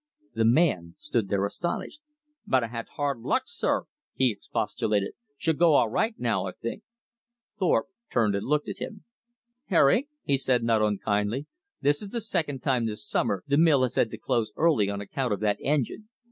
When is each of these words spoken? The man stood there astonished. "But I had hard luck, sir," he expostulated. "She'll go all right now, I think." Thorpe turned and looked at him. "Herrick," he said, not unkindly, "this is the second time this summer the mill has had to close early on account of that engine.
The 0.33 0.45
man 0.45 0.95
stood 0.97 1.29
there 1.29 1.45
astonished. 1.45 1.99
"But 2.47 2.63
I 2.63 2.69
had 2.69 2.89
hard 2.97 3.19
luck, 3.19 3.43
sir," 3.45 3.83
he 4.15 4.31
expostulated. 4.31 5.13
"She'll 5.37 5.53
go 5.53 5.75
all 5.75 5.89
right 5.89 6.15
now, 6.19 6.47
I 6.47 6.53
think." 6.53 6.81
Thorpe 7.59 7.85
turned 8.09 8.33
and 8.33 8.47
looked 8.47 8.67
at 8.67 8.79
him. 8.79 9.03
"Herrick," 9.67 10.07
he 10.23 10.39
said, 10.39 10.63
not 10.63 10.81
unkindly, 10.81 11.45
"this 11.81 12.01
is 12.01 12.09
the 12.09 12.19
second 12.21 12.63
time 12.63 12.87
this 12.87 13.05
summer 13.07 13.43
the 13.45 13.59
mill 13.59 13.83
has 13.83 13.93
had 13.93 14.09
to 14.09 14.17
close 14.17 14.51
early 14.57 14.89
on 14.89 15.01
account 15.01 15.33
of 15.33 15.39
that 15.41 15.57
engine. 15.61 16.09